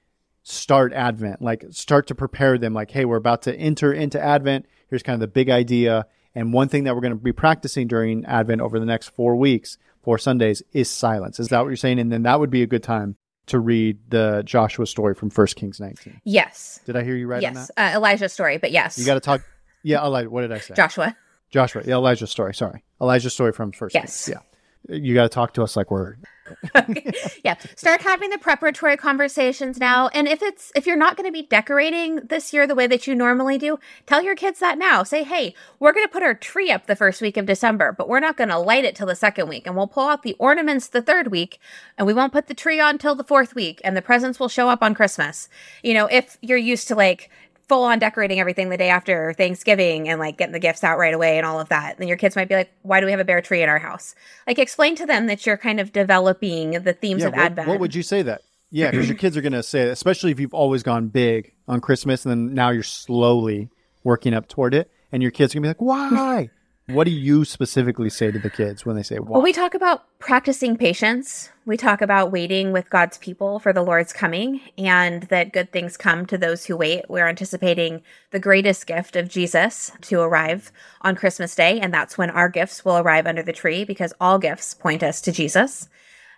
[0.42, 1.42] start Advent.
[1.42, 4.64] Like start to prepare them like, hey, we're about to enter into Advent.
[4.88, 6.07] Here's kind of the big idea.
[6.35, 9.37] And one thing that we're going to be practicing during Advent over the next four
[9.37, 11.38] weeks, four Sundays, is silence.
[11.38, 11.98] Is that what you're saying?
[11.98, 15.57] And then that would be a good time to read the Joshua story from First
[15.57, 16.20] Kings 19.
[16.24, 16.80] Yes.
[16.87, 17.70] Did I hear you right yes.
[17.76, 18.98] Uh, Elijah's story, but yes.
[18.98, 19.42] You got to talk.
[19.83, 20.30] Yeah, Elijah.
[20.30, 20.74] What did I say?
[20.74, 21.16] Joshua.
[21.50, 21.83] Joshua.
[21.85, 22.54] Yeah, Elijah's story.
[22.54, 22.83] Sorry.
[23.00, 24.26] Elijah's story from First yes.
[24.26, 24.37] Kings.
[24.37, 24.54] Yeah
[24.88, 26.16] you got to talk to us like we're
[26.77, 27.11] okay.
[27.42, 27.57] yeah.
[27.75, 30.09] Start having the preparatory conversations now.
[30.09, 33.07] And if it's if you're not going to be decorating this year the way that
[33.07, 35.03] you normally do tell your kids that now.
[35.03, 38.09] Say hey we're going to put our tree up the first week of december but
[38.09, 40.37] we're not going to light it till the second week and we'll pull out the
[40.38, 41.59] ornaments the third week
[41.97, 44.49] and we won't put the tree on till the fourth week and the presents will
[44.49, 45.49] show up on christmas.
[45.83, 47.31] You know if you're used to like
[47.68, 51.14] full on decorating everything the day after Thanksgiving and like getting the gifts out right
[51.14, 51.98] away and all of that.
[51.98, 53.79] Then your kids might be like, why do we have a bare tree in our
[53.79, 54.14] house?
[54.46, 57.68] Like explain to them that you're kind of developing the themes yeah, of what, Advent.
[57.68, 58.42] What would you say that?
[58.70, 61.81] Yeah, because your kids are going to say, especially if you've always gone big on
[61.81, 63.70] Christmas and then now you're slowly
[64.03, 64.90] working up toward it.
[65.12, 66.50] And your kids are going to be like, why?
[66.87, 70.05] What do you specifically say to the kids when they say, Well, we talk about
[70.18, 71.49] practicing patience.
[71.64, 75.97] We talk about waiting with God's people for the Lord's coming and that good things
[75.97, 77.07] come to those who wait.
[77.09, 80.70] We're anticipating the greatest gift of Jesus to arrive
[81.01, 81.81] on Christmas Day.
[81.81, 85.23] And that's when our gifts will arrive under the tree because all gifts point us
[85.23, 85.88] to Jesus.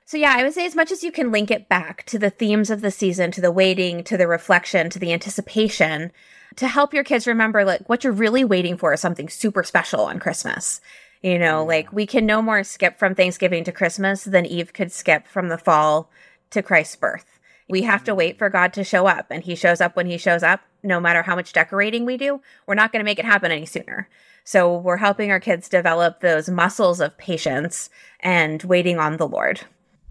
[0.04, 2.30] So, yeah, I would say as much as you can link it back to the
[2.30, 6.12] themes of the season, to the waiting, to the reflection, to the anticipation,
[6.56, 10.00] to help your kids remember like what you're really waiting for is something super special
[10.00, 10.80] on Christmas.
[11.22, 14.92] You know, like we can no more skip from Thanksgiving to Christmas than Eve could
[14.92, 16.10] skip from the fall
[16.50, 17.38] to Christ's birth.
[17.68, 18.18] We have to mm-hmm.
[18.18, 21.00] wait for God to show up, and He shows up when He shows up, no
[21.00, 22.40] matter how much decorating we do.
[22.66, 24.08] We're not going to make it happen any sooner.
[24.44, 27.90] So we're helping our kids develop those muscles of patience
[28.20, 29.62] and waiting on the Lord.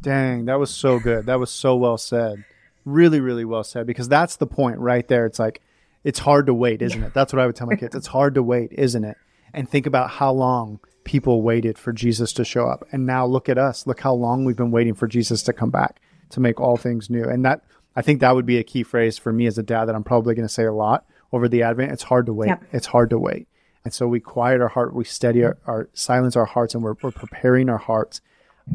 [0.02, 1.28] Dang, that was so good.
[1.28, 2.44] That was so well said.
[2.84, 5.26] Really, really well said, because that's the point right there.
[5.26, 5.62] It's like,
[6.06, 7.14] it's hard to wait, isn't it?
[7.14, 7.96] That's what I would tell my kids.
[7.96, 9.18] It's hard to wait, isn't it?
[9.56, 12.86] and think about how long people waited for Jesus to show up.
[12.92, 13.88] And now look at us.
[13.88, 17.10] Look how long we've been waiting for Jesus to come back to make all things
[17.10, 17.24] new.
[17.24, 17.64] And that
[17.96, 20.04] I think that would be a key phrase for me as a dad that I'm
[20.04, 21.94] probably going to say a lot over the Advent.
[21.94, 22.50] It's hard to wait.
[22.50, 22.64] Yep.
[22.74, 23.48] It's hard to wait.
[23.86, 26.96] And so we quiet our heart, we steady our, our silence our hearts, and we're,
[27.02, 28.20] we're preparing our hearts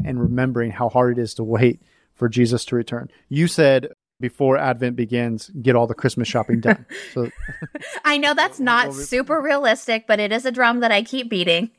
[0.03, 1.81] and remembering how hard it is to wait
[2.15, 3.09] for Jesus to return.
[3.29, 3.89] You said
[4.21, 6.85] before Advent begins, get all the Christmas shopping done.
[7.13, 7.29] So
[8.05, 11.71] I know that's not super realistic, but it is a drum that I keep beating.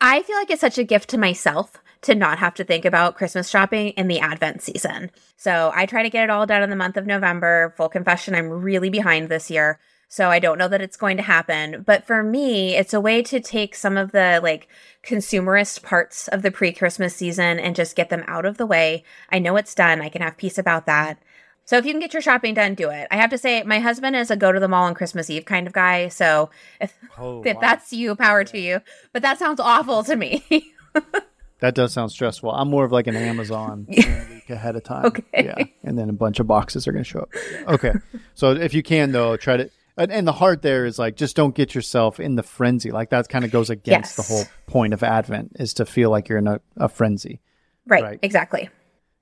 [0.00, 3.16] I feel like it's such a gift to myself to not have to think about
[3.16, 5.10] Christmas shopping in the Advent season.
[5.36, 7.74] So I try to get it all done in the month of November.
[7.76, 9.78] Full confession, I'm really behind this year.
[10.08, 11.84] So I don't know that it's going to happen.
[11.86, 14.66] But for me, it's a way to take some of the like
[15.04, 19.04] consumerist parts of the pre Christmas season and just get them out of the way.
[19.30, 20.00] I know it's done.
[20.00, 21.22] I can have peace about that.
[21.70, 23.06] So if you can get your shopping done, do it.
[23.12, 25.44] I have to say, my husband is a go to the mall on Christmas Eve
[25.44, 26.08] kind of guy.
[26.08, 27.60] So if, oh, if wow.
[27.60, 28.80] that's you, power to you.
[29.12, 30.44] But that sounds awful to me.
[31.60, 32.50] that does sound stressful.
[32.50, 35.04] I'm more of like an Amazon week ahead of time.
[35.04, 35.22] Okay.
[35.32, 35.62] Yeah.
[35.84, 37.28] And then a bunch of boxes are going to show up.
[37.68, 37.92] Okay.
[38.34, 41.36] so if you can, though, try to and, and, the heart there is like just
[41.36, 44.16] don't get yourself in the frenzy like that kind of goes against yes.
[44.16, 47.40] the whole point of advent is to feel like you're in a, a frenzy
[47.86, 48.70] right, right exactly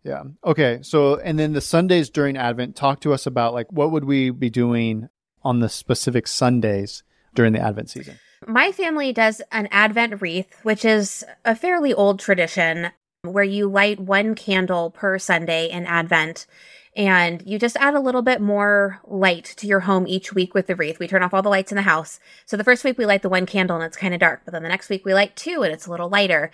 [0.03, 0.25] yeah.
[0.45, 0.81] Okay.
[0.83, 4.31] So and then the sundays during advent talk to us about like what would we
[4.31, 5.09] be doing
[5.43, 7.03] on the specific sundays
[7.35, 8.19] during the advent season?
[8.47, 12.91] My family does an advent wreath which is a fairly old tradition
[13.23, 16.47] where you light one candle per sunday in advent
[16.99, 20.67] and you just add a little bit more light to your home each week with
[20.67, 20.99] the wreath.
[20.99, 22.19] We turn off all the lights in the house.
[22.45, 24.51] So the first week we light the one candle and it's kind of dark, but
[24.51, 26.51] then the next week we light two and it's a little lighter.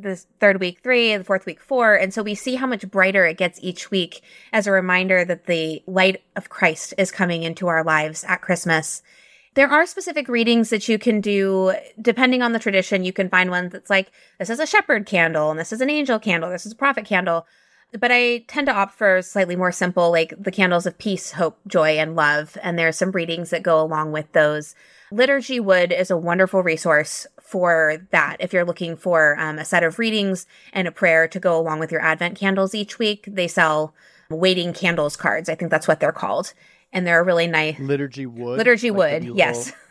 [0.00, 3.26] The third week three, the fourth week four, and so we see how much brighter
[3.26, 7.68] it gets each week as a reminder that the light of Christ is coming into
[7.68, 9.02] our lives at Christmas.
[9.54, 13.04] There are specific readings that you can do depending on the tradition.
[13.04, 15.90] You can find one that's like, this is a shepherd candle, and this is an
[15.90, 17.46] angel candle, this is a prophet candle
[17.98, 21.58] but I tend to opt for slightly more simple, like the candles of peace, hope,
[21.66, 22.56] joy, and love.
[22.62, 24.74] And there are some readings that go along with those.
[25.10, 28.38] Liturgy Wood is a wonderful resource for that.
[28.40, 31.80] If you're looking for um, a set of readings and a prayer to go along
[31.80, 33.94] with your Advent candles each week, they sell
[34.30, 35.50] waiting candles cards.
[35.50, 36.54] I think that's what they're called.
[36.94, 37.78] And they're really nice.
[37.78, 38.56] Liturgy Wood?
[38.56, 39.72] Liturgy like Wood, yes.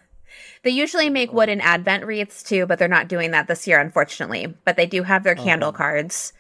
[0.63, 4.53] They usually make wooden Advent wreaths too, but they're not doing that this year, unfortunately.
[4.63, 5.77] But they do have their candle uh-huh.
[5.77, 6.33] cards.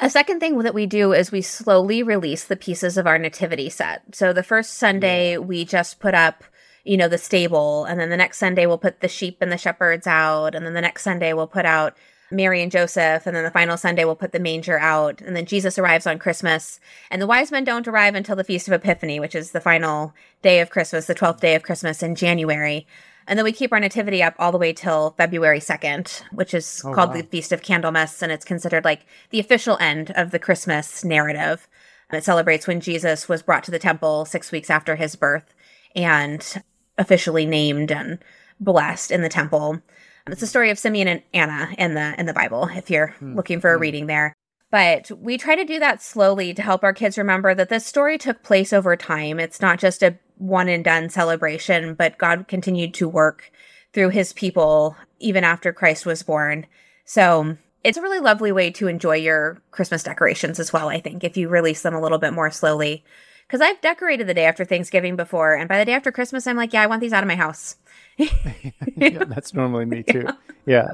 [0.00, 3.68] A second thing that we do is we slowly release the pieces of our nativity
[3.68, 4.14] set.
[4.14, 5.38] So the first Sunday, yeah.
[5.38, 6.44] we just put up,
[6.84, 7.84] you know, the stable.
[7.84, 10.54] And then the next Sunday, we'll put the sheep and the shepherds out.
[10.54, 11.96] And then the next Sunday, we'll put out
[12.30, 13.26] Mary and Joseph.
[13.26, 15.20] And then the final Sunday, we'll put the manger out.
[15.20, 16.78] And then Jesus arrives on Christmas.
[17.10, 20.14] And the wise men don't arrive until the Feast of Epiphany, which is the final
[20.42, 22.86] day of Christmas, the 12th day of Christmas in January.
[23.28, 26.82] And then we keep our nativity up all the way till February 2nd, which is
[26.84, 27.16] oh, called wow.
[27.16, 28.22] the Feast of Candlemas.
[28.22, 31.68] And it's considered like the official end of the Christmas narrative.
[32.10, 35.54] It celebrates when Jesus was brought to the temple six weeks after his birth
[35.94, 36.62] and
[36.96, 38.18] officially named and
[38.58, 39.82] blessed in the temple.
[40.26, 43.36] It's the story of Simeon and Anna in the in the Bible, if you're hmm.
[43.36, 43.82] looking for a hmm.
[43.82, 44.34] reading there.
[44.70, 48.18] But we try to do that slowly to help our kids remember that this story
[48.18, 49.40] took place over time.
[49.40, 53.50] It's not just a one and done celebration, but God continued to work
[53.92, 56.66] through his people even after Christ was born.
[57.04, 61.24] So it's a really lovely way to enjoy your Christmas decorations as well, I think,
[61.24, 63.04] if you release them a little bit more slowly.
[63.46, 66.56] Because I've decorated the day after Thanksgiving before, and by the day after Christmas, I'm
[66.56, 67.76] like, yeah, I want these out of my house.
[68.18, 70.28] yeah, that's normally me too.
[70.66, 70.92] Yeah.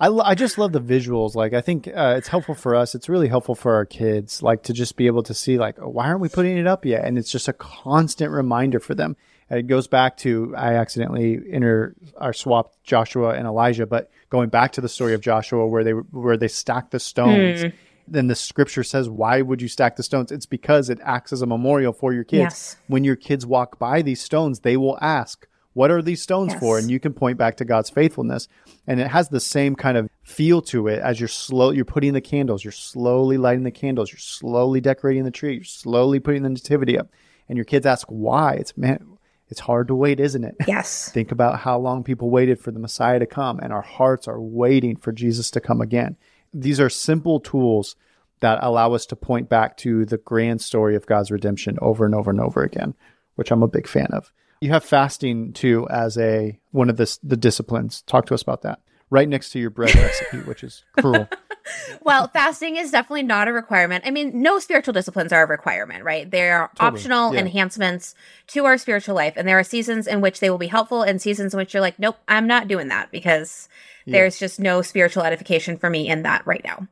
[0.00, 1.34] I, I just love the visuals.
[1.34, 2.94] Like, I think uh, it's helpful for us.
[2.94, 5.88] It's really helpful for our kids, like to just be able to see, like, oh,
[5.88, 7.04] why aren't we putting it up yet?
[7.04, 9.16] And it's just a constant reminder for them.
[9.50, 14.50] And it goes back to I accidentally inter or swapped Joshua and Elijah, but going
[14.50, 17.64] back to the story of Joshua where they where they stacked the stones.
[17.64, 17.72] Mm.
[18.06, 21.42] Then the scripture says, "Why would you stack the stones?" It's because it acts as
[21.42, 22.40] a memorial for your kids.
[22.40, 22.76] Yes.
[22.88, 25.46] When your kids walk by these stones, they will ask,
[25.78, 26.60] what are these stones yes.
[26.60, 26.76] for?
[26.76, 28.48] And you can point back to God's faithfulness.
[28.88, 32.14] And it has the same kind of feel to it as you're slow you're putting
[32.14, 36.42] the candles, you're slowly lighting the candles, you're slowly decorating the tree, you're slowly putting
[36.42, 37.08] the nativity up.
[37.48, 38.54] And your kids ask why.
[38.54, 39.18] It's man
[39.50, 40.56] it's hard to wait, isn't it?
[40.66, 41.10] Yes.
[41.14, 44.40] Think about how long people waited for the Messiah to come, and our hearts are
[44.40, 46.16] waiting for Jesus to come again.
[46.52, 47.94] These are simple tools
[48.40, 52.16] that allow us to point back to the grand story of God's redemption over and
[52.16, 52.94] over and over again,
[53.36, 54.32] which I'm a big fan of.
[54.60, 58.02] You have fasting too as a one of the the disciplines.
[58.02, 58.80] Talk to us about that.
[59.10, 61.28] Right next to your bread recipe, which is cruel.
[62.02, 64.04] well, fasting is definitely not a requirement.
[64.06, 66.30] I mean, no spiritual disciplines are a requirement, right?
[66.30, 66.88] They are totally.
[66.88, 67.40] optional yeah.
[67.40, 68.14] enhancements
[68.48, 69.34] to our spiritual life.
[69.36, 71.80] And there are seasons in which they will be helpful and seasons in which you're
[71.80, 73.68] like, nope, I'm not doing that because
[74.04, 74.12] yeah.
[74.12, 76.86] there's just no spiritual edification for me in that right now.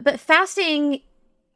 [0.00, 1.02] But fasting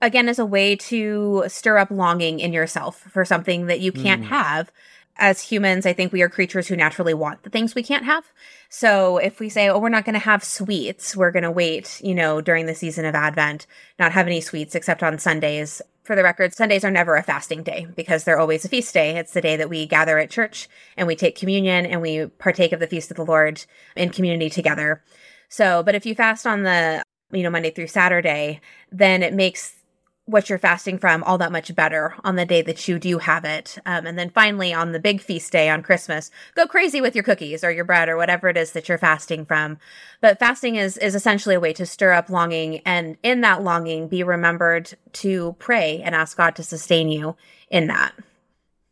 [0.01, 4.23] again is a way to stir up longing in yourself for something that you can't
[4.23, 4.27] mm.
[4.27, 4.73] have
[5.17, 8.25] as humans, I think we are creatures who naturally want the things we can't have.
[8.69, 12.01] So if we say, oh, we're not going to have sweets, we're going to wait,
[12.03, 13.67] you know, during the season of Advent,
[13.99, 15.83] not have any sweets except on Sundays.
[16.03, 19.17] For the record, Sundays are never a fasting day because they're always a feast day.
[19.17, 22.73] It's the day that we gather at church and we take communion and we partake
[22.73, 25.03] of the feast of the Lord in community together.
[25.49, 29.77] So, but if you fast on the, you know, Monday through Saturday, then it makes
[30.25, 33.45] what you're fasting from all that much better on the day that you do have
[33.45, 33.79] it.
[33.85, 37.25] Um, and then finally, on the big feast day on Christmas, go crazy with your
[37.25, 39.79] cookies or your bread or whatever it is that you're fasting from.
[40.21, 44.09] But fasting is is essentially a way to stir up longing, and in that longing,
[44.09, 47.37] be remembered to pray and ask God to sustain you
[47.69, 48.13] in that.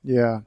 [0.03, 0.41] Yeah,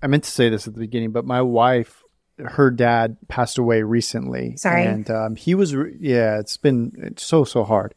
[0.00, 1.96] I meant to say this at the beginning, but my wife.
[2.42, 4.56] Her dad passed away recently.
[4.56, 4.86] Sorry.
[4.86, 7.94] And um, he was, re- yeah, it's been it's so, so hard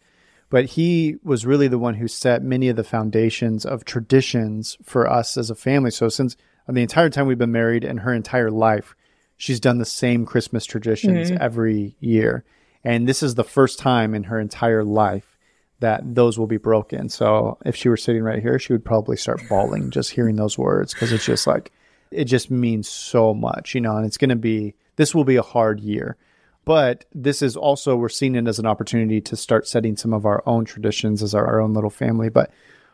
[0.54, 5.10] but he was really the one who set many of the foundations of traditions for
[5.10, 5.90] us as a family.
[5.90, 6.38] So since
[6.70, 8.96] the entire time we've been married and her entire life,
[9.36, 11.42] she's done the same Christmas traditions mm-hmm.
[11.42, 12.46] every year.
[12.84, 15.40] And this is the first time in her entire life
[15.80, 17.10] that those will be broken.
[17.10, 20.56] So if she were sitting right here, she would probably start bawling just hearing those
[20.56, 21.72] words because it's just like,
[22.12, 25.38] it just means so much, you know, and it's going to be, this will be
[25.38, 26.16] a hard year.
[26.66, 30.26] But this is also, we're seeing it as an opportunity to start setting some of
[30.26, 32.30] our own traditions as our, our own little family.
[32.30, 32.52] But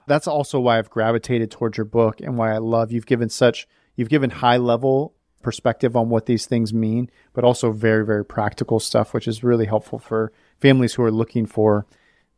[0.07, 3.67] that's also why I've gravitated towards your book and why I love you've given such,
[3.95, 8.79] you've given high level perspective on what these things mean, but also very, very practical
[8.79, 11.85] stuff, which is really helpful for families who are looking for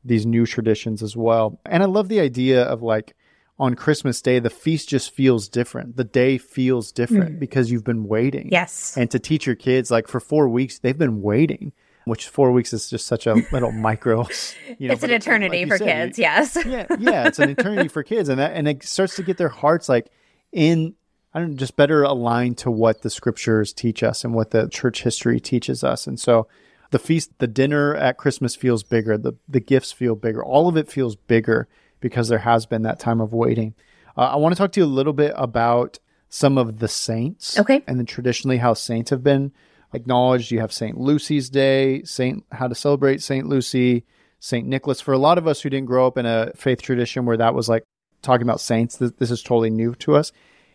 [0.03, 1.59] these new traditions as well.
[1.65, 3.15] And I love the idea of like,
[3.61, 5.95] on Christmas Day, the feast just feels different.
[5.95, 7.39] The day feels different mm.
[7.39, 8.49] because you've been waiting.
[8.51, 8.97] Yes.
[8.97, 11.71] And to teach your kids, like for four weeks, they've been waiting,
[12.05, 14.25] which four weeks is just such a little micro.
[14.79, 16.17] You know, it's an eternity like for said, kids.
[16.17, 16.57] You, yes.
[16.65, 16.87] yeah.
[16.99, 17.27] Yeah.
[17.27, 18.29] It's an eternity for kids.
[18.29, 20.11] And that, and it starts to get their hearts like
[20.51, 20.95] in,
[21.31, 24.69] I don't know, just better aligned to what the scriptures teach us and what the
[24.69, 26.07] church history teaches us.
[26.07, 26.47] And so,
[26.89, 29.17] the feast, the dinner at Christmas feels bigger.
[29.17, 30.43] The the gifts feel bigger.
[30.43, 31.69] All of it feels bigger
[32.01, 33.73] because there has been that time of waiting.
[34.17, 37.57] Uh, I want to talk to you a little bit about some of the saints.
[37.57, 37.83] Okay.
[37.87, 39.53] And then traditionally how saints have been
[39.93, 40.51] acknowledged.
[40.51, 40.97] You have St.
[40.97, 43.47] Lucy's Day, Saint how to celebrate St.
[43.47, 44.05] Lucy,
[44.39, 44.67] St.
[44.67, 44.99] Nicholas.
[44.99, 47.53] For a lot of us who didn't grow up in a faith tradition where that
[47.53, 47.83] was like
[48.21, 50.31] talking about saints, this, this is totally new to us.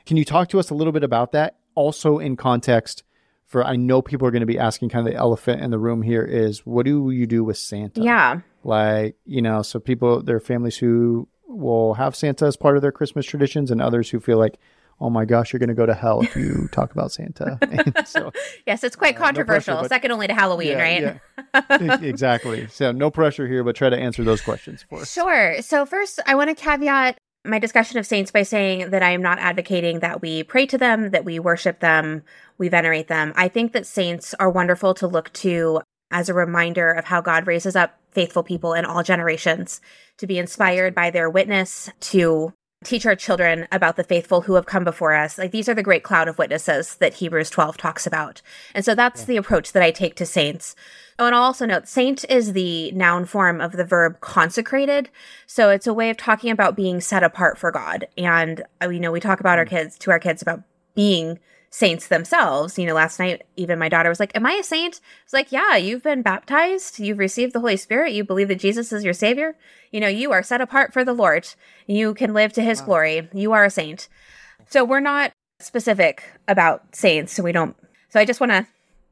[0.07, 1.57] Can you talk to us a little bit about that?
[1.75, 3.03] Also in context
[3.47, 5.79] for I know people are going to be asking kind of the elephant in the
[5.79, 8.03] room here is what do you do with Santa?
[8.03, 8.41] Yeah.
[8.67, 12.83] Like, you know, so people, there are families who will have Santa as part of
[12.83, 14.59] their Christmas traditions and others who feel like,
[15.01, 17.61] oh my gosh, you're going to go to hell if you talk about Santa.
[18.07, 18.33] so,
[18.67, 19.75] yes, it's quite uh, controversial.
[19.75, 21.21] No pressure, Second only to Halloween, yeah, right?
[21.79, 22.01] Yeah.
[22.01, 22.67] exactly.
[22.67, 25.13] So no pressure here, but try to answer those questions for us.
[25.13, 25.63] Sure.
[25.63, 29.23] So first, I want to caveat my discussion of saints by saying that I am
[29.23, 32.25] not advocating that we pray to them, that we worship them,
[32.59, 33.33] we venerate them.
[33.37, 37.47] I think that saints are wonderful to look to as a reminder of how God
[37.47, 39.81] raises up faithful people in all generations
[40.19, 42.53] to be inspired by their witness, to
[42.85, 45.39] teach our children about the faithful who have come before us.
[45.39, 48.43] Like these are the great cloud of witnesses that Hebrews 12 talks about.
[48.75, 49.27] And so that's yeah.
[49.27, 50.77] the approach that I take to saints.
[51.19, 55.09] Oh, and I'll also note saint is the noun form of the verb consecrated.
[55.47, 58.07] So it's a way of talking about being set apart for God.
[58.19, 59.71] And, uh, you know, we talk about our mm.
[59.71, 60.63] kids to our kids about
[60.95, 61.39] being
[61.77, 62.79] saints themselves.
[62.79, 64.99] You know, last night, even my daughter was like, Am I a saint?
[65.25, 66.99] It's like, Yeah, you've been baptized.
[66.99, 68.15] You've received the Holy Spirit.
[68.15, 69.57] You believe that Jesus is your Savior.
[69.93, 71.47] You know, you are set apart for the Lord.
[71.87, 72.87] You can live to His wow.
[72.87, 73.29] glory.
[73.35, 74.09] You are a saint.
[74.71, 77.35] So we're not specific about saints.
[77.35, 77.77] So we don't.
[78.09, 78.67] So I just want to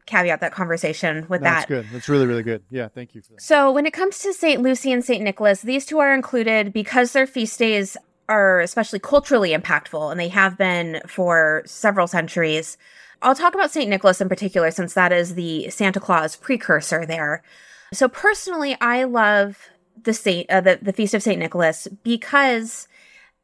[0.07, 1.69] caveat that conversation with That's that.
[1.69, 1.95] That's good.
[1.95, 2.63] That's really, really good.
[2.71, 3.21] Yeah, thank you.
[3.39, 4.63] So when it comes to St.
[4.63, 5.23] Lucy and St.
[5.23, 7.99] Nicholas, these two are included because their feast days
[8.29, 12.77] are especially culturally impactful, and they have been for several centuries.
[13.23, 13.89] I'll talk about St.
[13.89, 17.43] Nicholas in particular, since that is the Santa Claus precursor there.
[17.93, 19.69] So personally, I love
[20.03, 21.39] the Saint, uh, the, the Feast of St.
[21.39, 22.89] Nicholas because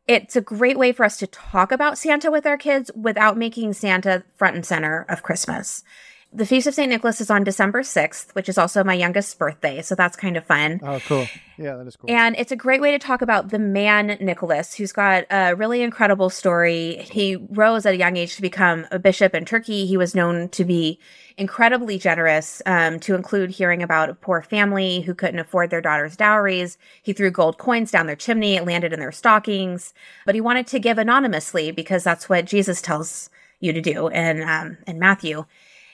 [0.07, 3.73] it's a great way for us to talk about Santa with our kids without making
[3.75, 5.85] Santa front and center of Christmas.
[6.33, 6.88] The Feast of St.
[6.88, 9.83] Nicholas is on December 6th, which is also my youngest birthday.
[9.83, 10.81] So that's kind of fun.
[10.81, 11.27] Oh, cool.
[11.59, 12.09] Yeah, that is cool.
[12.09, 15.83] And it's a great way to talk about the man Nicholas, who's got a really
[15.83, 17.05] incredible story.
[17.11, 19.87] He rose at a young age to become a bishop in Turkey.
[19.87, 21.01] He was known to be
[21.37, 26.16] incredibly generous, um, to include hearing about a poor family who couldn't afford their daughter's
[26.16, 26.78] dowries.
[27.03, 29.93] He threw gold coins down their chimney, it landed in their stockings,
[30.24, 34.49] but he wanted to give anonymously because that's what Jesus tells you to do in,
[34.49, 35.45] um, in Matthew.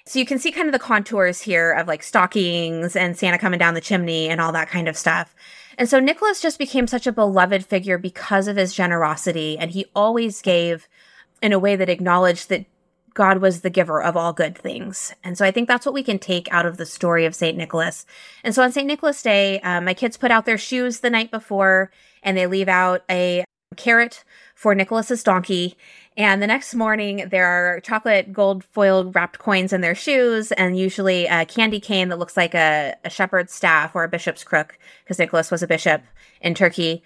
[0.06, 3.58] So you can see kind of the contours here of like stockings and Santa coming
[3.58, 5.34] down the chimney and all that kind of stuff.
[5.78, 9.58] And so Nicholas just became such a beloved figure because of his generosity.
[9.58, 10.88] And he always gave
[11.42, 12.66] in a way that acknowledged that
[13.14, 15.12] God was the giver of all good things.
[15.24, 17.56] And so I think that's what we can take out of the story of St.
[17.56, 18.06] Nicholas.
[18.44, 18.86] And so on St.
[18.86, 21.90] Nicholas Day, um, my kids put out their shoes the night before
[22.22, 23.44] and they leave out a
[23.74, 25.76] carrot for Nicholas's donkey.
[26.16, 30.78] And the next morning, there are chocolate gold foil wrapped coins in their shoes, and
[30.78, 34.78] usually a candy cane that looks like a, a shepherd's staff or a bishop's crook,
[35.04, 36.02] because Nicholas was a bishop
[36.40, 37.02] in Turkey.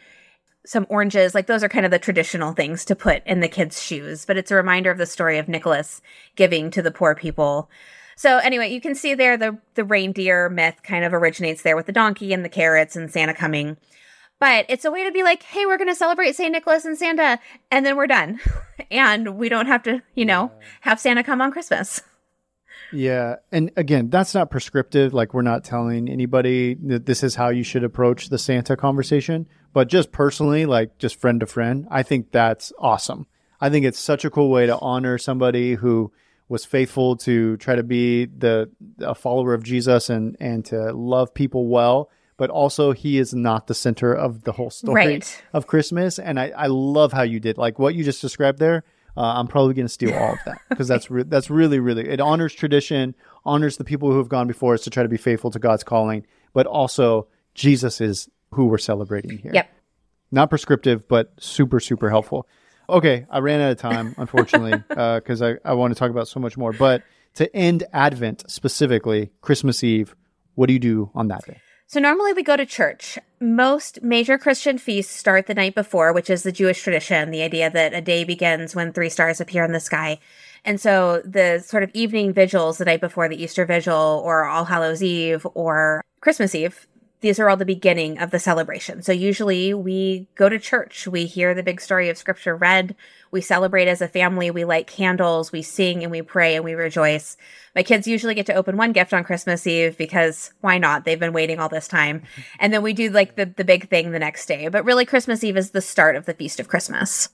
[0.67, 3.83] Some oranges, like those are kind of the traditional things to put in the kids'
[3.83, 6.03] shoes, but it's a reminder of the story of Nicholas
[6.37, 7.69] giving to the poor people.
[8.15, 11.87] So anyway, you can see there the the reindeer myth kind of originates there with
[11.87, 13.79] the donkey and the carrots and Santa coming.
[14.41, 16.51] But it's a way to be like, hey, we're going to celebrate St.
[16.51, 17.39] Nicholas and Santa,
[17.71, 18.41] and then we're done.
[18.91, 22.03] and we don't have to, you know, have Santa come on Christmas.
[22.93, 23.37] Yeah.
[23.53, 25.15] And again, that's not prescriptive.
[25.15, 29.47] Like, we're not telling anybody that this is how you should approach the Santa conversation.
[29.73, 33.29] But just personally, like, just friend to friend, I think that's awesome.
[33.61, 36.11] I think it's such a cool way to honor somebody who
[36.49, 38.69] was faithful to try to be the
[38.99, 42.11] a follower of Jesus and and to love people well
[42.41, 45.43] but also he is not the center of the whole story Right.
[45.53, 46.19] of Christmas.
[46.19, 48.83] And I, I love how you did like what you just described there.
[49.15, 52.09] Uh, I'm probably going to steal all of that because that's re- that's really really
[52.09, 53.15] it honors tradition,
[53.45, 55.85] honors the people who have gone before us to try to be faithful to God's
[55.85, 56.25] calling,
[56.55, 59.53] but also Jesus is who we're celebrating here.
[59.53, 59.71] Yep.
[60.33, 62.49] Not prescriptive, but super super helpful.
[62.89, 66.41] Okay, I ran out of time unfortunately because I I want to talk about so
[66.41, 66.73] much more.
[66.73, 67.03] But
[67.35, 70.15] to end Advent specifically, Christmas Eve,
[70.55, 71.61] what do you do on that day?
[71.91, 73.19] So normally we go to church.
[73.41, 77.69] Most major Christian feasts start the night before, which is the Jewish tradition, the idea
[77.69, 80.21] that a day begins when three stars appear in the sky.
[80.65, 84.67] And so the sort of evening vigils the night before the Easter vigil or All
[84.67, 86.87] Hallows Eve or Christmas Eve,
[87.23, 89.03] these are all the beginning of the celebration.
[89.03, 92.95] So usually we go to church, we hear the big story of scripture read,
[93.33, 96.75] we celebrate as a family, we light candles, we sing and we pray and we
[96.75, 97.37] rejoice.
[97.77, 101.05] My kids usually get to open one gift on Christmas Eve because why not?
[101.05, 102.23] They've been waiting all this time.
[102.59, 104.69] And then we do like the, the big thing the next day.
[104.69, 107.29] But really, Christmas Eve is the start of the Feast of Christmas.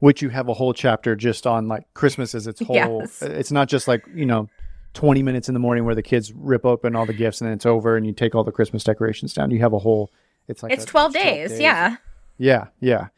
[0.00, 2.76] which you have a whole chapter just on like Christmas as its whole.
[2.76, 3.22] Yes.
[3.22, 4.48] Uh, it's not just like you know,
[4.94, 7.54] twenty minutes in the morning where the kids rip open all the gifts and then
[7.54, 9.50] it's over and you take all the Christmas decorations down.
[9.50, 10.10] You have a whole.
[10.48, 11.60] It's like It's a- 12 days.
[11.60, 11.96] Yeah.
[12.38, 13.08] yeah, yeah.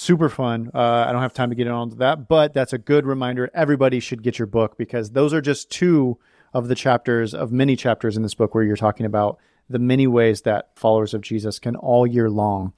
[0.00, 0.70] Super fun.
[0.72, 3.50] Uh, I don't have time to get into that, but that's a good reminder.
[3.52, 6.18] Everybody should get your book because those are just two
[6.54, 10.06] of the chapters of many chapters in this book where you're talking about the many
[10.06, 12.74] ways that followers of Jesus can all year long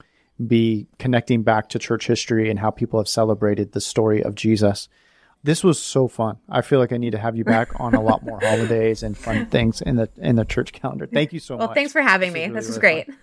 [0.47, 4.89] be connecting back to church history and how people have celebrated the story of Jesus.
[5.43, 6.37] This was so fun.
[6.49, 9.15] I feel like I need to have you back on a lot more holidays and
[9.15, 11.05] fun things in the in the church calendar.
[11.05, 11.67] Thank you so Well, much.
[11.67, 12.45] Well, thanks for having This me.
[12.45, 13.17] is This was really great.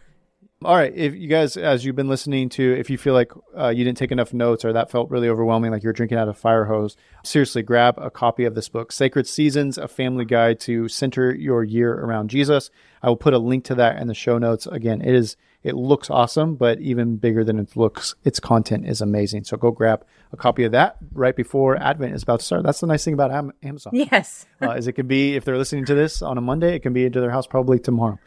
[0.64, 3.68] All right, if you guys, as you've been listening to, if you feel like uh,
[3.68, 6.36] you didn't take enough notes or that felt really overwhelming, like you're drinking out of
[6.36, 10.59] a fire hose, seriously, grab a copy of this book, Sacred Seasons: A Family Guide
[10.61, 12.70] to Center Your Year Around Jesus.
[13.04, 14.66] I will put a link to that in the show notes.
[14.66, 19.00] Again, it is it looks awesome, but even bigger than it looks, its content is
[19.00, 19.44] amazing.
[19.44, 22.62] So go grab a copy of that right before Advent is about to start.
[22.62, 24.46] That's the nice thing about Am- Amazon Yes.
[24.62, 26.92] uh, is it can be if they're listening to this on a Monday, it can
[26.92, 28.18] be into their house probably tomorrow.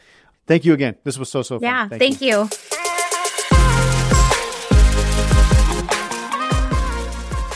[0.47, 0.95] Thank you again.
[1.03, 1.63] This was so so fun.
[1.63, 1.87] Yeah.
[1.87, 2.49] Thank, you.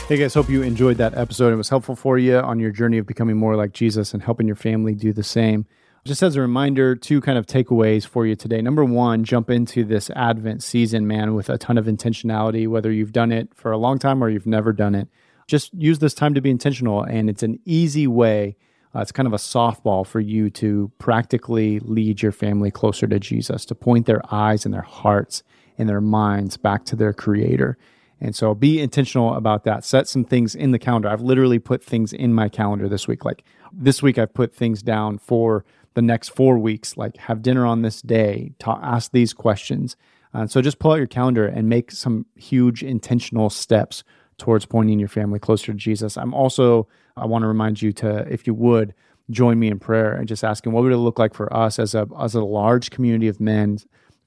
[0.07, 1.51] Hey guys, hope you enjoyed that episode.
[1.51, 4.45] It was helpful for you on your journey of becoming more like Jesus and helping
[4.45, 5.65] your family do the same.
[6.05, 8.61] Just as a reminder, two kind of takeaways for you today.
[8.61, 13.13] Number one, jump into this Advent season, man, with a ton of intentionality, whether you've
[13.13, 15.07] done it for a long time or you've never done it.
[15.47, 18.57] Just use this time to be intentional, and it's an easy way.
[18.95, 23.19] Uh, it's kind of a softball for you to practically lead your family closer to
[23.19, 25.43] Jesus, to point their eyes and their hearts
[25.77, 27.77] and their minds back to their Creator.
[28.21, 29.83] And so be intentional about that.
[29.83, 31.09] Set some things in the calendar.
[31.09, 33.25] I've literally put things in my calendar this week.
[33.25, 33.43] Like
[33.73, 35.65] this week, I've put things down for
[35.95, 39.97] the next four weeks, like have dinner on this day, ta- ask these questions.
[40.33, 44.03] Uh, so just pull out your calendar and make some huge intentional steps
[44.37, 46.17] towards pointing your family closer to Jesus.
[46.17, 48.93] I'm also, I want to remind you to, if you would,
[49.31, 51.95] join me in prayer and just asking what would it look like for us as
[51.95, 53.77] a as a large community of men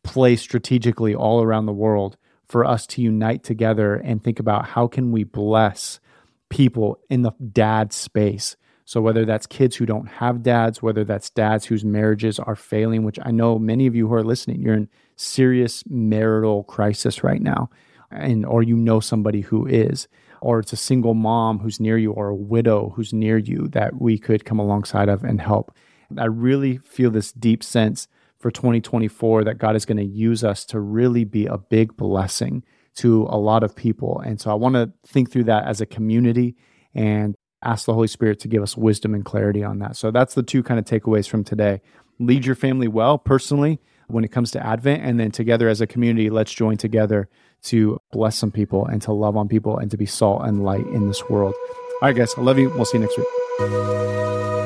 [0.02, 4.86] placed strategically all around the world for us to unite together and think about how
[4.86, 6.00] can we bless
[6.48, 11.30] people in the dad space so whether that's kids who don't have dads whether that's
[11.30, 14.74] dads whose marriages are failing which i know many of you who are listening you're
[14.74, 17.68] in serious marital crisis right now
[18.10, 20.08] and or you know somebody who is
[20.40, 24.00] or it's a single mom who's near you or a widow who's near you that
[24.00, 25.74] we could come alongside of and help.
[26.16, 30.64] I really feel this deep sense for 2024 that God is going to use us
[30.66, 32.62] to really be a big blessing
[32.96, 34.20] to a lot of people.
[34.20, 36.56] And so I want to think through that as a community
[36.94, 39.96] and ask the Holy Spirit to give us wisdom and clarity on that.
[39.96, 41.80] So that's the two kind of takeaways from today.
[42.20, 45.86] Lead your family well personally when it comes to Advent, and then together as a
[45.86, 47.28] community, let's join together
[47.64, 50.86] to bless some people and to love on people and to be salt and light
[50.86, 51.54] in this world.
[52.00, 52.70] All right, guys, I love you.
[52.70, 54.57] We'll see you next week.